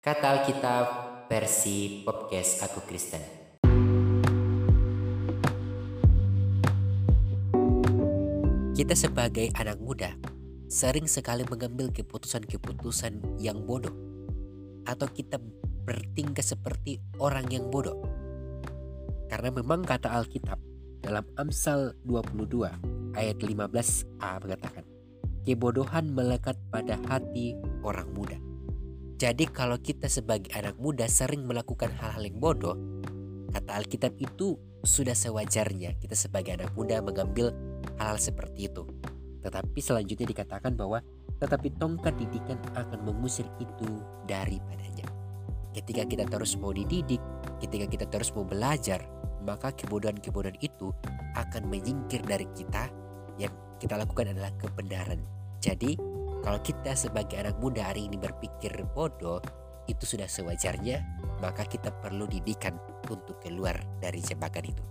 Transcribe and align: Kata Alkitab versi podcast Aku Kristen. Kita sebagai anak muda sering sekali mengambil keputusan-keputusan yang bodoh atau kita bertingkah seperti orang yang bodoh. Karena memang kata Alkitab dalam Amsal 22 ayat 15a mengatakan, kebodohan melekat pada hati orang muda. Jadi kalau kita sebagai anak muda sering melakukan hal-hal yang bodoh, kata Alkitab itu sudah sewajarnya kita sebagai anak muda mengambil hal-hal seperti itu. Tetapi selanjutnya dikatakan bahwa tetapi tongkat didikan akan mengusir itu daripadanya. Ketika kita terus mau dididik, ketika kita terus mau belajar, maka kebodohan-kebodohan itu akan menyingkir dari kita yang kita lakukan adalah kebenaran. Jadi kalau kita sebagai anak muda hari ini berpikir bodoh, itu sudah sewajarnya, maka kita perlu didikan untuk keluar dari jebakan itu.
Kata 0.00 0.32
Alkitab 0.32 0.86
versi 1.28 2.00
podcast 2.00 2.64
Aku 2.64 2.80
Kristen. 2.88 3.20
Kita 8.72 8.96
sebagai 8.96 9.52
anak 9.60 9.76
muda 9.76 10.16
sering 10.72 11.04
sekali 11.04 11.44
mengambil 11.44 11.92
keputusan-keputusan 11.92 13.44
yang 13.44 13.60
bodoh 13.68 13.92
atau 14.88 15.04
kita 15.04 15.36
bertingkah 15.84 16.48
seperti 16.48 16.96
orang 17.20 17.44
yang 17.52 17.68
bodoh. 17.68 18.00
Karena 19.28 19.52
memang 19.52 19.84
kata 19.84 20.16
Alkitab 20.16 20.56
dalam 21.04 21.28
Amsal 21.36 21.92
22 22.08 23.20
ayat 23.20 23.36
15a 23.36 24.48
mengatakan, 24.48 24.88
kebodohan 25.44 26.08
melekat 26.08 26.56
pada 26.72 26.96
hati 27.04 27.52
orang 27.84 28.08
muda. 28.16 28.49
Jadi 29.20 29.52
kalau 29.52 29.76
kita 29.76 30.08
sebagai 30.08 30.48
anak 30.56 30.80
muda 30.80 31.04
sering 31.04 31.44
melakukan 31.44 31.92
hal-hal 31.92 32.24
yang 32.24 32.40
bodoh, 32.40 32.72
kata 33.52 33.76
Alkitab 33.76 34.16
itu 34.16 34.56
sudah 34.80 35.12
sewajarnya 35.12 35.92
kita 36.00 36.16
sebagai 36.16 36.56
anak 36.56 36.72
muda 36.72 37.04
mengambil 37.04 37.52
hal-hal 38.00 38.16
seperti 38.16 38.72
itu. 38.72 38.88
Tetapi 39.44 39.76
selanjutnya 39.76 40.24
dikatakan 40.24 40.72
bahwa 40.72 41.04
tetapi 41.36 41.68
tongkat 41.76 42.16
didikan 42.16 42.56
akan 42.72 43.04
mengusir 43.04 43.44
itu 43.60 44.00
daripadanya. 44.24 45.04
Ketika 45.76 46.08
kita 46.08 46.24
terus 46.24 46.56
mau 46.56 46.72
dididik, 46.72 47.20
ketika 47.60 47.92
kita 47.92 48.08
terus 48.08 48.32
mau 48.32 48.48
belajar, 48.48 49.04
maka 49.44 49.68
kebodohan-kebodohan 49.76 50.56
itu 50.64 50.96
akan 51.36 51.68
menyingkir 51.68 52.24
dari 52.24 52.48
kita 52.56 52.88
yang 53.36 53.52
kita 53.76 54.00
lakukan 54.00 54.32
adalah 54.32 54.48
kebenaran. 54.56 55.20
Jadi 55.60 56.00
kalau 56.40 56.60
kita 56.64 56.96
sebagai 56.96 57.36
anak 57.36 57.56
muda 57.60 57.92
hari 57.92 58.08
ini 58.08 58.16
berpikir 58.16 58.72
bodoh, 58.96 59.40
itu 59.88 60.04
sudah 60.06 60.30
sewajarnya, 60.30 61.02
maka 61.42 61.66
kita 61.66 61.90
perlu 62.00 62.24
didikan 62.30 62.78
untuk 63.10 63.42
keluar 63.42 63.76
dari 63.98 64.22
jebakan 64.22 64.70
itu. 64.70 64.84